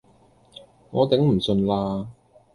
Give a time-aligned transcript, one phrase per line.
[0.89, 2.07] 我頂唔順啦